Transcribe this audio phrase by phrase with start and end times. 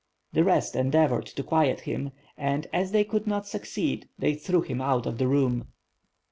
[0.33, 4.81] The rest endeavored to quiet him, and, as they could not' succeed, they threw him
[4.81, 5.67] out of the room.